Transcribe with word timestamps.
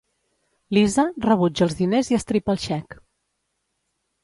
Lisa 0.77 1.05
rebutja 1.25 1.67
els 1.67 1.77
diners 1.83 2.11
i 2.15 2.19
estripa 2.19 2.55
el 2.57 2.61
xec. 2.67 2.99